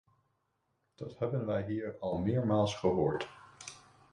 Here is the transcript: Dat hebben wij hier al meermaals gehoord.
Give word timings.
Dat 0.95 1.17
hebben 1.17 1.45
wij 1.45 1.63
hier 1.65 1.95
al 1.99 2.17
meermaals 2.17 2.75
gehoord. 2.75 3.27